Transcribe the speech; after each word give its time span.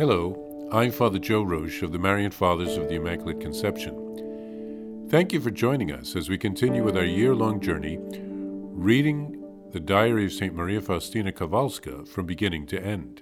Hello, 0.00 0.34
I'm 0.72 0.92
Father 0.92 1.18
Joe 1.18 1.44
Roesch 1.44 1.82
of 1.82 1.92
the 1.92 1.98
Marian 1.98 2.30
Fathers 2.30 2.78
of 2.78 2.88
the 2.88 2.94
Immaculate 2.94 3.38
Conception. 3.38 5.06
Thank 5.10 5.34
you 5.34 5.42
for 5.42 5.50
joining 5.50 5.92
us 5.92 6.16
as 6.16 6.30
we 6.30 6.38
continue 6.38 6.82
with 6.82 6.96
our 6.96 7.04
year 7.04 7.34
long 7.34 7.60
journey 7.60 7.98
reading 8.00 9.44
the 9.72 9.78
Diary 9.78 10.24
of 10.24 10.32
St. 10.32 10.54
Maria 10.54 10.80
Faustina 10.80 11.32
Kowalska 11.32 12.08
from 12.08 12.24
beginning 12.24 12.66
to 12.68 12.82
end. 12.82 13.20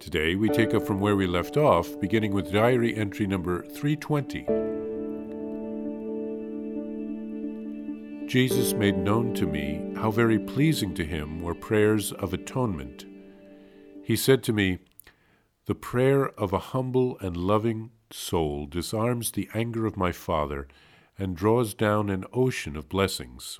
Today 0.00 0.34
we 0.34 0.48
take 0.48 0.74
up 0.74 0.84
from 0.84 0.98
where 0.98 1.14
we 1.14 1.28
left 1.28 1.56
off, 1.56 2.00
beginning 2.00 2.34
with 2.34 2.52
diary 2.52 2.96
entry 2.96 3.28
number 3.28 3.62
320. 3.62 4.40
Jesus 8.26 8.72
made 8.72 8.98
known 8.98 9.34
to 9.34 9.46
me 9.46 9.92
how 9.94 10.10
very 10.10 10.40
pleasing 10.40 10.94
to 10.94 11.04
him 11.04 11.40
were 11.40 11.54
prayers 11.54 12.10
of 12.10 12.34
atonement. 12.34 13.04
He 14.02 14.16
said 14.16 14.42
to 14.42 14.52
me, 14.52 14.80
The 15.66 15.74
prayer 15.74 16.28
of 16.38 16.52
a 16.52 16.60
humble 16.70 17.18
and 17.18 17.36
loving 17.36 17.90
soul 18.12 18.66
disarms 18.66 19.32
the 19.32 19.48
anger 19.52 19.84
of 19.84 19.96
my 19.96 20.12
Father 20.12 20.68
and 21.18 21.36
draws 21.36 21.74
down 21.74 22.08
an 22.08 22.24
ocean 22.32 22.76
of 22.76 22.88
blessings. 22.88 23.58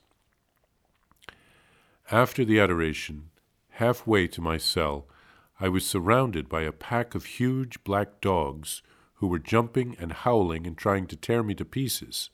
After 2.12 2.44
the 2.44 2.60
adoration, 2.60 3.30
halfway 3.70 4.28
to 4.28 4.40
my 4.40 4.56
cell, 4.56 5.08
I 5.58 5.68
was 5.68 5.84
surrounded 5.84 6.48
by 6.48 6.62
a 6.62 6.70
pack 6.70 7.16
of 7.16 7.24
huge 7.24 7.82
black 7.82 8.20
dogs 8.20 8.82
who 9.14 9.26
were 9.26 9.40
jumping 9.40 9.96
and 9.98 10.12
howling 10.12 10.64
and 10.64 10.78
trying 10.78 11.08
to 11.08 11.16
tear 11.16 11.42
me 11.42 11.54
to 11.54 11.64
pieces. 11.64 12.30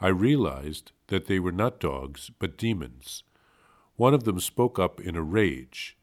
I 0.00 0.08
realized 0.08 0.90
that 1.06 1.26
they 1.26 1.38
were 1.38 1.52
not 1.52 1.78
dogs, 1.78 2.32
but 2.40 2.58
demons. 2.58 3.22
One 3.94 4.12
of 4.12 4.24
them 4.24 4.40
spoke 4.40 4.80
up 4.80 5.00
in 5.00 5.14
a 5.14 5.22
rage. 5.22 5.96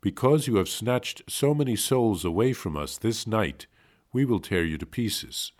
Because 0.00 0.46
you 0.46 0.56
have 0.56 0.68
snatched 0.68 1.22
so 1.28 1.54
many 1.54 1.76
souls 1.76 2.24
away 2.24 2.52
from 2.52 2.76
us 2.76 2.96
this 2.96 3.26
night, 3.26 3.66
we 4.12 4.24
will 4.24 4.40
tear 4.40 4.64
you 4.64 4.78
to 4.78 4.86
pieces. 4.86 5.52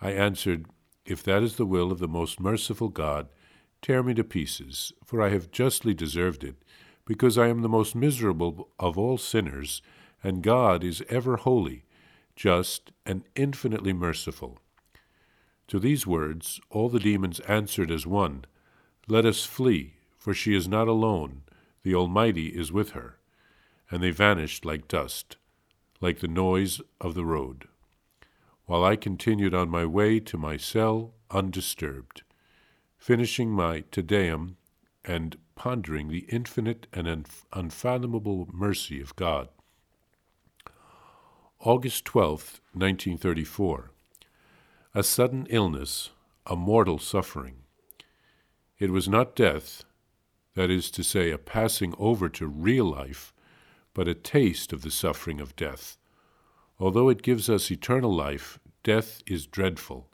I 0.00 0.10
answered, 0.10 0.66
If 1.06 1.22
that 1.22 1.42
is 1.42 1.56
the 1.56 1.66
will 1.66 1.90
of 1.90 1.98
the 1.98 2.08
most 2.08 2.38
merciful 2.40 2.88
God, 2.88 3.28
tear 3.80 4.02
me 4.02 4.14
to 4.14 4.24
pieces, 4.24 4.92
for 5.04 5.22
I 5.22 5.30
have 5.30 5.50
justly 5.50 5.94
deserved 5.94 6.44
it 6.44 6.56
because 7.06 7.36
I 7.36 7.48
am 7.48 7.62
the 7.62 7.68
most 7.68 7.94
miserable 7.94 8.68
of 8.78 8.98
all 8.98 9.18
sinners, 9.18 9.82
and 10.22 10.42
God 10.42 10.82
is 10.82 11.02
ever 11.08 11.36
holy, 11.36 11.84
just, 12.34 12.92
and 13.04 13.24
infinitely 13.34 13.92
merciful. 13.92 14.58
To 15.68 15.78
these 15.78 16.06
words 16.06 16.60
all 16.70 16.88
the 16.88 17.00
demons 17.00 17.40
answered 17.40 17.90
as 17.90 18.06
one 18.06 18.44
Let 19.08 19.24
us 19.24 19.44
flee, 19.44 19.94
for 20.16 20.34
she 20.34 20.54
is 20.54 20.68
not 20.68 20.88
alone, 20.88 21.42
the 21.82 21.94
Almighty 21.94 22.48
is 22.48 22.72
with 22.72 22.90
her. 22.90 23.18
And 23.90 24.02
they 24.02 24.10
vanished 24.10 24.64
like 24.64 24.88
dust, 24.88 25.36
like 26.00 26.20
the 26.20 26.28
noise 26.28 26.80
of 27.00 27.14
the 27.14 27.24
road, 27.24 27.68
while 28.66 28.84
I 28.84 28.96
continued 28.96 29.54
on 29.54 29.68
my 29.68 29.84
way 29.84 30.20
to 30.20 30.38
my 30.38 30.56
cell 30.56 31.12
undisturbed, 31.30 32.22
finishing 32.98 33.50
my 33.50 33.84
Te 33.90 34.02
Deum 34.02 34.56
and 35.04 35.36
pondering 35.54 36.08
the 36.08 36.26
infinite 36.30 36.86
and 36.92 37.26
unfathomable 37.52 38.48
mercy 38.52 39.00
of 39.00 39.14
God. 39.16 39.48
August 41.60 42.04
12, 42.04 42.60
1934. 42.72 43.90
A 44.94 45.02
sudden 45.02 45.46
illness, 45.50 46.10
a 46.46 46.56
mortal 46.56 46.98
suffering. 46.98 47.56
It 48.78 48.90
was 48.90 49.08
not 49.08 49.36
death, 49.36 49.84
that 50.54 50.70
is 50.70 50.90
to 50.92 51.02
say, 51.02 51.30
a 51.30 51.38
passing 51.38 51.94
over 51.98 52.28
to 52.30 52.46
real 52.46 52.86
life, 52.86 53.33
but 53.94 54.08
a 54.08 54.14
taste 54.14 54.72
of 54.72 54.82
the 54.82 54.90
suffering 54.90 55.40
of 55.40 55.56
death. 55.56 55.96
Although 56.78 57.08
it 57.08 57.22
gives 57.22 57.48
us 57.48 57.70
eternal 57.70 58.14
life, 58.14 58.58
death 58.82 59.22
is 59.26 59.46
dreadful. 59.46 60.10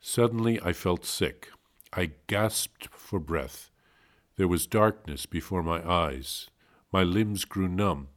Suddenly 0.00 0.60
I 0.62 0.72
felt 0.72 1.04
sick. 1.04 1.50
I 1.92 2.12
gasped 2.26 2.88
for 2.90 3.20
breath. 3.20 3.70
There 4.36 4.48
was 4.48 4.66
darkness 4.66 5.26
before 5.26 5.62
my 5.62 5.86
eyes, 5.86 6.48
my 6.92 7.02
limbs 7.02 7.44
grew 7.44 7.68
numb, 7.68 8.08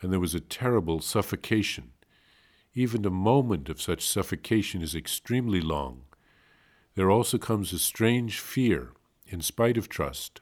and 0.00 0.12
there 0.12 0.20
was 0.20 0.34
a 0.34 0.40
terrible 0.40 1.00
suffocation. 1.00 1.92
Even 2.74 3.04
a 3.04 3.10
moment 3.10 3.68
of 3.68 3.80
such 3.80 4.06
suffocation 4.06 4.82
is 4.82 4.94
extremely 4.94 5.60
long. 5.60 6.02
There 6.94 7.10
also 7.10 7.38
comes 7.38 7.72
a 7.72 7.78
strange 7.78 8.38
fear, 8.38 8.92
in 9.26 9.40
spite 9.40 9.76
of 9.76 9.88
trust. 9.88 10.40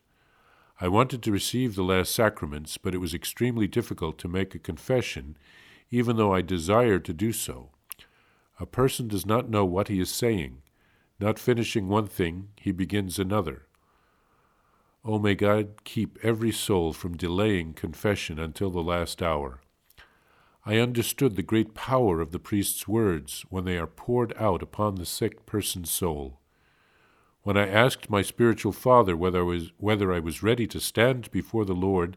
I 0.82 0.88
wanted 0.88 1.22
to 1.22 1.30
receive 1.30 1.76
the 1.76 1.84
last 1.84 2.12
sacraments, 2.12 2.76
but 2.76 2.92
it 2.92 2.98
was 2.98 3.14
extremely 3.14 3.68
difficult 3.68 4.18
to 4.18 4.26
make 4.26 4.52
a 4.52 4.58
confession, 4.58 5.36
even 5.92 6.16
though 6.16 6.34
I 6.34 6.42
desired 6.42 7.04
to 7.04 7.12
do 7.12 7.30
so. 7.30 7.70
A 8.58 8.66
person 8.66 9.06
does 9.06 9.24
not 9.24 9.48
know 9.48 9.64
what 9.64 9.86
he 9.86 10.00
is 10.00 10.10
saying. 10.10 10.60
Not 11.20 11.38
finishing 11.38 11.86
one 11.86 12.08
thing, 12.08 12.48
he 12.60 12.72
begins 12.72 13.20
another. 13.20 13.66
O 15.04 15.12
oh, 15.14 15.18
may 15.20 15.36
God 15.36 15.84
keep 15.84 16.18
every 16.20 16.50
soul 16.50 16.92
from 16.92 17.16
delaying 17.16 17.74
confession 17.74 18.40
until 18.40 18.70
the 18.70 18.82
last 18.82 19.22
hour. 19.22 19.60
I 20.66 20.78
understood 20.78 21.36
the 21.36 21.44
great 21.44 21.74
power 21.74 22.20
of 22.20 22.32
the 22.32 22.40
priest's 22.40 22.88
words 22.88 23.44
when 23.50 23.66
they 23.66 23.78
are 23.78 23.86
poured 23.86 24.34
out 24.36 24.64
upon 24.64 24.96
the 24.96 25.06
sick 25.06 25.46
person's 25.46 25.92
soul. 25.92 26.40
When 27.42 27.56
I 27.56 27.66
asked 27.66 28.08
my 28.08 28.22
spiritual 28.22 28.72
father 28.72 29.16
whether 29.16 29.40
I 29.40 29.42
was, 29.42 29.72
whether 29.78 30.12
I 30.12 30.20
was 30.20 30.42
ready 30.42 30.66
to 30.68 30.80
stand 30.80 31.30
before 31.32 31.64
the 31.64 31.74
Lord 31.74 32.16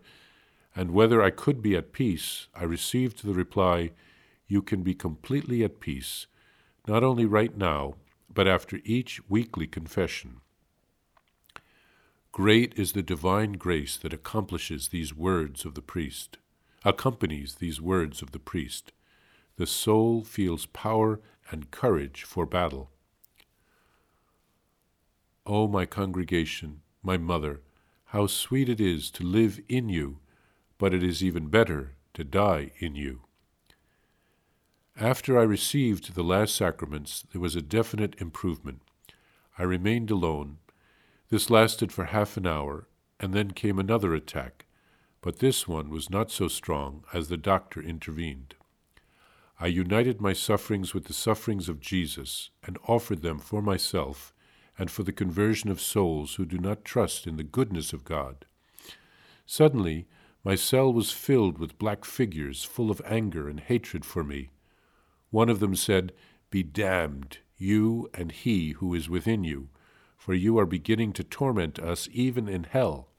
and 0.75 0.91
whether 0.91 1.21
I 1.21 1.31
could 1.31 1.61
be 1.61 1.75
at 1.75 1.93
peace, 1.93 2.47
I 2.53 2.63
received 2.63 3.23
the 3.23 3.33
reply, 3.33 3.91
You 4.47 4.61
can 4.61 4.83
be 4.83 4.93
completely 4.93 5.63
at 5.63 5.79
peace, 5.79 6.27
not 6.87 7.03
only 7.03 7.25
right 7.25 7.57
now, 7.57 7.95
but 8.31 8.47
after 8.47 8.79
each 8.83 9.19
weekly 9.27 9.65
confession. 9.65 10.41
Great 12.31 12.77
is 12.77 12.91
the 12.91 13.01
divine 13.01 13.53
grace 13.53 13.95
that 13.97 14.13
accomplishes 14.13 14.89
these 14.89 15.15
words 15.15 15.65
of 15.65 15.73
the 15.73 15.81
priest, 15.81 16.37
accompanies 16.83 17.55
these 17.55 17.81
words 17.81 18.21
of 18.21 18.31
the 18.31 18.39
priest. 18.39 18.91
The 19.55 19.65
soul 19.65 20.23
feels 20.23 20.65
power 20.67 21.21
and 21.49 21.71
courage 21.71 22.23
for 22.23 22.45
battle. 22.45 22.91
O 25.45 25.67
my 25.67 25.85
congregation, 25.85 26.81
my 27.03 27.17
mother, 27.17 27.61
how 28.05 28.27
sweet 28.27 28.69
it 28.69 28.79
is 28.79 29.11
to 29.11 29.23
live 29.23 29.59
in 29.67 29.89
you, 29.89 30.19
but 30.77 30.93
it 30.93 31.03
is 31.03 31.23
even 31.23 31.47
better 31.47 31.95
to 32.13 32.23
die 32.23 32.71
in 32.79 32.95
you. 32.95 33.21
After 34.97 35.37
I 35.37 35.43
received 35.43 36.15
the 36.15 36.23
last 36.23 36.55
sacraments, 36.55 37.25
there 37.31 37.41
was 37.41 37.55
a 37.55 37.61
definite 37.61 38.19
improvement. 38.21 38.81
I 39.57 39.63
remained 39.63 40.09
alone 40.09 40.57
this 41.29 41.49
lasted 41.49 41.91
for 41.91 42.05
half 42.05 42.37
an 42.37 42.45
hour, 42.45 42.87
and 43.19 43.33
then 43.33 43.51
came 43.51 43.79
another 43.79 44.13
attack, 44.13 44.65
but 45.21 45.39
this 45.39 45.67
one 45.67 45.89
was 45.89 46.09
not 46.09 46.29
so 46.29 46.47
strong 46.47 47.03
as 47.13 47.29
the 47.29 47.37
doctor 47.37 47.81
intervened. 47.81 48.55
I 49.59 49.67
united 49.67 50.21
my 50.21 50.33
sufferings 50.33 50.93
with 50.93 51.05
the 51.05 51.13
sufferings 51.13 51.69
of 51.69 51.79
Jesus 51.79 52.49
and 52.63 52.77
offered 52.87 53.21
them 53.21 53.39
for 53.39 53.61
myself 53.61 54.33
and 54.77 54.91
for 54.91 55.03
the 55.03 55.11
conversion 55.11 55.69
of 55.69 55.81
souls 55.81 56.35
who 56.35 56.45
do 56.45 56.57
not 56.57 56.85
trust 56.85 57.27
in 57.27 57.37
the 57.37 57.43
goodness 57.43 57.93
of 57.93 58.03
God. 58.03 58.45
Suddenly, 59.45 60.07
my 60.43 60.55
cell 60.55 60.91
was 60.91 61.11
filled 61.11 61.57
with 61.57 61.77
black 61.77 62.05
figures 62.05 62.63
full 62.63 62.91
of 62.91 63.01
anger 63.05 63.47
and 63.47 63.59
hatred 63.59 64.05
for 64.05 64.23
me. 64.23 64.49
One 65.29 65.49
of 65.49 65.59
them 65.59 65.75
said, 65.75 66.13
Be 66.49 66.63
damned, 66.63 67.39
you 67.57 68.09
and 68.13 68.31
he 68.31 68.71
who 68.71 68.93
is 68.93 69.09
within 69.09 69.43
you 69.43 69.69
for 70.25 70.33
you 70.33 70.57
are 70.57 70.65
beginning 70.65 71.13
to 71.13 71.23
torment 71.23 71.77
us 71.77 72.09
even 72.11 72.49
in 72.49 72.63
hell. 72.63 73.09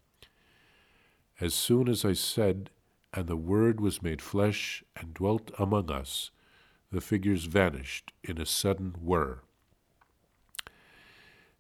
As 1.41 1.55
soon 1.55 1.89
as 1.89 2.05
I 2.05 2.15
said, 2.15 2.69
And 3.13 3.29
the 3.29 3.37
Word 3.37 3.81
was 3.81 4.03
made 4.03 4.21
flesh 4.21 4.83
and 4.97 5.15
dwelt 5.15 5.53
among 5.57 5.89
us, 5.89 6.33
the 6.91 7.01
figures 7.01 7.45
vanished 7.45 8.13
in 8.25 8.41
a 8.41 8.45
sudden 8.45 8.97
whir. 9.01 9.43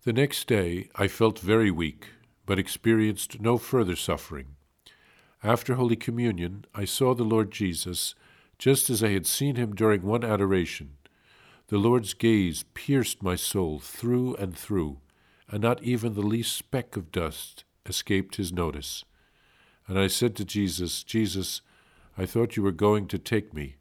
The 0.06 0.12
next 0.12 0.46
day 0.46 0.88
I 0.94 1.08
felt 1.08 1.40
very 1.40 1.72
weak, 1.72 2.10
but 2.46 2.60
experienced 2.60 3.40
no 3.40 3.58
further 3.58 3.96
suffering. 3.96 4.54
After 5.42 5.74
Holy 5.74 5.96
Communion, 5.96 6.64
I 6.72 6.84
saw 6.84 7.12
the 7.12 7.24
Lord 7.24 7.50
Jesus 7.50 8.14
just 8.56 8.88
as 8.88 9.02
I 9.02 9.08
had 9.08 9.26
seen 9.26 9.56
him 9.56 9.74
during 9.74 10.02
one 10.02 10.22
adoration. 10.22 10.92
The 11.66 11.78
Lord's 11.78 12.14
gaze 12.14 12.64
pierced 12.72 13.20
my 13.20 13.34
soul 13.34 13.80
through 13.80 14.36
and 14.36 14.56
through 14.56 15.00
and 15.50 15.60
not 15.60 15.82
even 15.82 16.14
the 16.14 16.20
least 16.20 16.52
speck 16.52 16.96
of 16.96 17.10
dust 17.10 17.64
escaped 17.84 18.36
his 18.36 18.52
notice. 18.52 19.04
And 19.88 19.98
I 19.98 20.06
said 20.06 20.36
to 20.36 20.44
Jesus, 20.44 21.02
Jesus, 21.02 21.62
I 22.16 22.26
thought 22.26 22.56
you 22.56 22.62
were 22.62 22.70
going 22.70 23.08
to 23.08 23.18
take 23.18 23.52
me. 23.52 23.74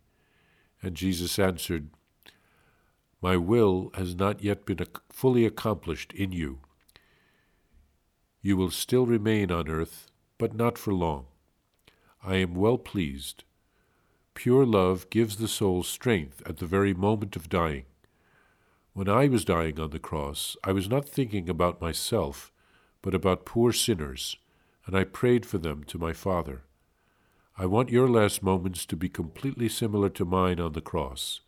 And 0.81 0.95
Jesus 0.95 1.37
answered, 1.37 1.91
My 3.25 3.37
will 3.37 3.89
has 3.95 4.13
not 4.13 4.43
yet 4.43 4.67
been 4.67 4.85
fully 5.11 5.47
accomplished 5.47 6.13
in 6.13 6.31
you. 6.31 6.59
You 8.43 8.55
will 8.55 8.69
still 8.69 9.07
remain 9.07 9.51
on 9.51 9.67
earth, 9.67 10.11
but 10.37 10.53
not 10.53 10.77
for 10.77 10.93
long. 10.93 11.25
I 12.23 12.35
am 12.35 12.53
well 12.53 12.77
pleased. 12.77 13.43
Pure 14.35 14.67
love 14.67 15.09
gives 15.09 15.37
the 15.37 15.47
soul 15.47 15.81
strength 15.81 16.43
at 16.45 16.57
the 16.57 16.67
very 16.67 16.93
moment 16.93 17.35
of 17.35 17.49
dying. 17.49 17.85
When 18.93 19.09
I 19.09 19.27
was 19.27 19.43
dying 19.43 19.79
on 19.79 19.89
the 19.89 19.97
cross, 19.97 20.55
I 20.63 20.71
was 20.71 20.87
not 20.87 21.09
thinking 21.09 21.49
about 21.49 21.81
myself, 21.81 22.51
but 23.01 23.15
about 23.15 23.43
poor 23.43 23.73
sinners, 23.73 24.37
and 24.85 24.95
I 24.95 25.03
prayed 25.03 25.47
for 25.47 25.57
them 25.57 25.83
to 25.85 25.97
my 25.97 26.13
Father. 26.13 26.61
I 27.57 27.65
want 27.65 27.89
your 27.89 28.07
last 28.07 28.43
moments 28.43 28.85
to 28.85 28.95
be 28.95 29.09
completely 29.09 29.67
similar 29.67 30.09
to 30.09 30.25
mine 30.25 30.59
on 30.59 30.73
the 30.73 30.79
cross. 30.79 31.41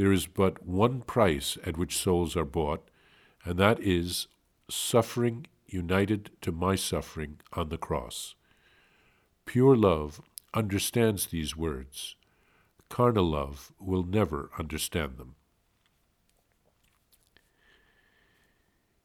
There 0.00 0.12
is 0.12 0.26
but 0.26 0.66
one 0.66 1.02
price 1.02 1.58
at 1.62 1.76
which 1.76 1.98
souls 1.98 2.34
are 2.34 2.46
bought, 2.46 2.88
and 3.44 3.58
that 3.58 3.78
is 3.80 4.28
suffering 4.70 5.46
united 5.66 6.30
to 6.40 6.52
my 6.52 6.74
suffering 6.74 7.38
on 7.52 7.68
the 7.68 7.76
cross. 7.76 8.34
Pure 9.44 9.76
love 9.76 10.22
understands 10.54 11.26
these 11.26 11.54
words. 11.54 12.16
Carnal 12.88 13.28
love 13.28 13.72
will 13.78 14.02
never 14.02 14.48
understand 14.58 15.18
them. 15.18 15.34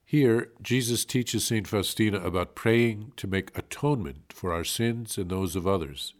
Here, 0.06 0.54
Jesus 0.62 1.04
teaches 1.04 1.46
St. 1.46 1.68
Faustina 1.68 2.22
about 2.22 2.56
praying 2.56 3.12
to 3.18 3.28
make 3.28 3.58
atonement 3.58 4.32
for 4.32 4.54
our 4.54 4.64
sins 4.64 5.18
and 5.18 5.30
those 5.30 5.58
of 5.58 5.68
others. 5.68 6.14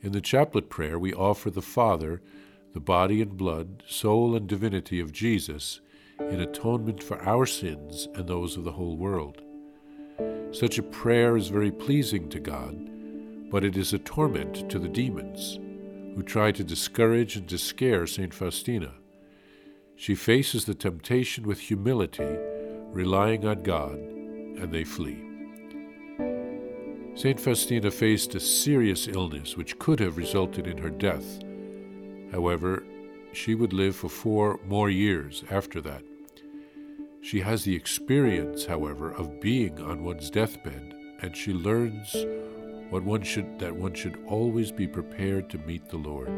In 0.00 0.12
the 0.12 0.22
chaplet 0.22 0.70
prayer, 0.70 0.98
we 0.98 1.12
offer 1.12 1.50
the 1.50 1.60
Father 1.60 2.22
the 2.72 2.80
body 2.80 3.20
and 3.20 3.36
blood, 3.36 3.82
soul 3.86 4.36
and 4.36 4.46
divinity 4.46 5.00
of 5.00 5.12
Jesus 5.12 5.80
in 6.20 6.40
atonement 6.40 7.02
for 7.02 7.20
our 7.22 7.46
sins 7.46 8.08
and 8.14 8.26
those 8.26 8.56
of 8.56 8.64
the 8.64 8.72
whole 8.72 8.96
world. 8.96 9.42
Such 10.52 10.78
a 10.78 10.82
prayer 10.82 11.36
is 11.36 11.48
very 11.48 11.70
pleasing 11.70 12.28
to 12.28 12.40
God, 12.40 12.76
but 13.50 13.64
it 13.64 13.76
is 13.76 13.92
a 13.92 13.98
torment 13.98 14.68
to 14.70 14.78
the 14.78 14.88
demons, 14.88 15.58
who 16.14 16.22
try 16.22 16.52
to 16.52 16.64
discourage 16.64 17.36
and 17.36 17.48
to 17.48 17.58
scare 17.58 18.06
St. 18.06 18.34
Faustina. 18.34 18.92
She 19.96 20.14
faces 20.14 20.64
the 20.64 20.74
temptation 20.74 21.46
with 21.46 21.60
humility, 21.60 22.36
relying 22.92 23.46
on 23.46 23.62
God, 23.62 23.94
and 23.94 24.72
they 24.72 24.84
flee. 24.84 25.24
St. 27.14 27.38
Faustina 27.38 27.90
faced 27.90 28.34
a 28.34 28.40
serious 28.40 29.08
illness 29.08 29.56
which 29.56 29.78
could 29.78 30.00
have 30.00 30.16
resulted 30.16 30.66
in 30.66 30.78
her 30.78 30.90
death. 30.90 31.40
However, 32.32 32.84
she 33.32 33.54
would 33.54 33.72
live 33.72 33.96
for 33.96 34.08
four 34.08 34.60
more 34.66 34.90
years 34.90 35.44
after 35.50 35.80
that. 35.82 36.02
She 37.22 37.40
has 37.40 37.64
the 37.64 37.76
experience, 37.76 38.64
however, 38.66 39.12
of 39.12 39.40
being 39.40 39.80
on 39.80 40.04
one's 40.04 40.30
deathbed, 40.30 40.94
and 41.20 41.36
she 41.36 41.52
learns 41.52 42.14
what 42.88 43.02
one 43.04 43.22
should, 43.22 43.58
that 43.58 43.76
one 43.76 43.94
should 43.94 44.18
always 44.26 44.72
be 44.72 44.88
prepared 44.88 45.50
to 45.50 45.58
meet 45.58 45.88
the 45.88 45.96
Lord. 45.96 46.30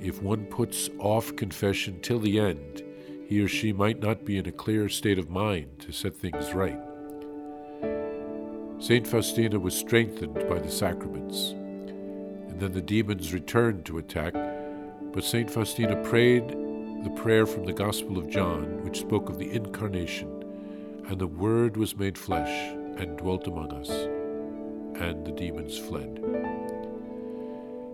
If 0.00 0.22
one 0.22 0.46
puts 0.46 0.88
off 0.98 1.34
confession 1.36 2.00
till 2.00 2.20
the 2.20 2.38
end, 2.38 2.82
he 3.26 3.40
or 3.40 3.48
she 3.48 3.72
might 3.72 4.00
not 4.00 4.24
be 4.24 4.38
in 4.38 4.46
a 4.46 4.52
clear 4.52 4.88
state 4.88 5.18
of 5.18 5.30
mind 5.30 5.80
to 5.80 5.92
set 5.92 6.16
things 6.16 6.52
right. 6.54 6.78
St. 8.78 9.06
Faustina 9.06 9.58
was 9.58 9.74
strengthened 9.74 10.46
by 10.48 10.58
the 10.58 10.70
sacraments, 10.70 11.54
and 12.54 12.62
then 12.62 12.72
the 12.72 12.80
demons 12.80 13.34
returned 13.34 13.84
to 13.84 13.98
attack, 13.98 14.32
but 15.12 15.24
St. 15.24 15.50
Faustina 15.50 15.96
prayed 16.04 16.50
the 17.02 17.12
prayer 17.16 17.46
from 17.46 17.64
the 17.64 17.72
Gospel 17.72 18.16
of 18.16 18.30
John, 18.30 18.80
which 18.84 19.00
spoke 19.00 19.28
of 19.28 19.38
the 19.38 19.50
Incarnation, 19.50 20.44
and 21.08 21.18
the 21.18 21.26
Word 21.26 21.76
was 21.76 21.96
made 21.96 22.16
flesh 22.16 22.70
and 22.96 23.18
dwelt 23.18 23.48
among 23.48 23.72
us, 23.72 23.90
and 23.90 25.26
the 25.26 25.32
demons 25.32 25.76
fled. 25.76 26.24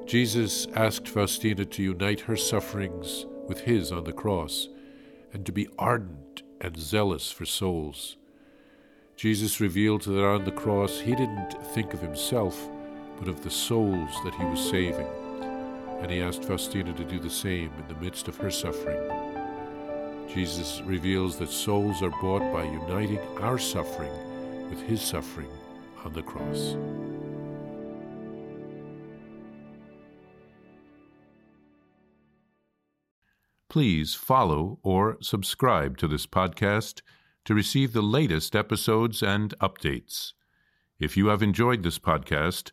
Jesus 0.04 0.66
asked 0.74 1.08
Faustina 1.08 1.64
to 1.64 1.82
unite 1.82 2.20
her 2.20 2.36
sufferings 2.36 3.24
with 3.48 3.60
his 3.60 3.90
on 3.90 4.04
the 4.04 4.12
cross, 4.12 4.68
and 5.32 5.46
to 5.46 5.52
be 5.52 5.68
ardent 5.78 6.42
and 6.60 6.76
zealous 6.76 7.32
for 7.32 7.46
souls. 7.46 8.18
Jesus 9.16 9.58
revealed 9.58 10.02
that 10.02 10.22
on 10.22 10.44
the 10.44 10.52
cross 10.52 11.00
he 11.00 11.14
didn't 11.14 11.54
think 11.72 11.94
of 11.94 12.02
himself, 12.02 12.68
but 13.20 13.28
of 13.28 13.44
the 13.44 13.50
souls 13.50 14.11
that 14.25 14.34
he 14.34 14.44
was 14.44 14.70
saving 14.70 15.06
and 16.00 16.11
he 16.11 16.22
asked 16.22 16.44
Faustina 16.44 16.93
to 16.94 17.05
do 17.05 17.19
the 17.19 17.31
same 17.31 17.70
in 17.78 17.87
the 17.88 18.00
midst 18.00 18.26
of 18.26 18.37
her 18.38 18.50
suffering. 18.50 18.99
Jesus 20.32 20.81
reveals 20.87 21.38
that 21.38 21.50
souls 21.50 22.02
are 22.02 22.11
bought 22.22 22.52
by 22.52 22.64
uniting 22.64 23.19
our 23.38 23.58
suffering 23.58 24.12
with 24.70 24.81
his 24.81 25.02
suffering 25.02 25.50
on 26.05 26.12
the 26.14 26.22
cross. 26.22 26.76
Please 33.69 34.14
follow 34.14 34.78
or 34.82 35.19
subscribe 35.20 35.99
to 35.99 36.08
this 36.08 36.26
podcast 36.26 37.02
to 37.44 37.55
receive 37.55 37.93
the 37.93 38.02
latest 38.02 38.56
episodes 38.56 39.22
and 39.22 39.55
updates. 39.61 40.32
If 40.99 41.17
you 41.17 41.28
have 41.28 41.43
enjoyed 41.43 41.82
this 41.82 41.99
podcast, 41.99 42.72